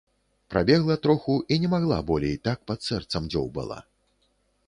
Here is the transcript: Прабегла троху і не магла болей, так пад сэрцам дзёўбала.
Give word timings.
Прабегла 0.53 0.95
троху 1.03 1.35
і 1.55 1.57
не 1.65 1.69
магла 1.73 1.99
болей, 2.09 2.33
так 2.49 2.65
пад 2.71 2.79
сэрцам 2.87 3.31
дзёўбала. 3.35 3.77